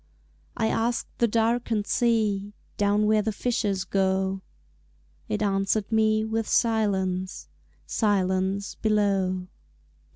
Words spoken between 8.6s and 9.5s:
below.